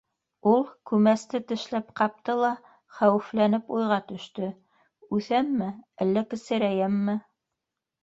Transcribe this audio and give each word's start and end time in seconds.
Ул 0.51 0.63
күмәсте 0.91 1.41
тешләп 1.51 1.91
ҡапты 2.01 2.35
ла, 2.39 2.51
хәүефләнеп, 3.01 3.71
уйға 3.77 4.01
төштө: 4.13 4.53
—Үҫәмме, 5.21 5.73
әллә 6.09 6.29
кесерәйәмме? 6.35 7.21